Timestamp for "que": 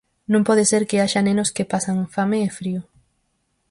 0.89-1.01, 1.55-1.69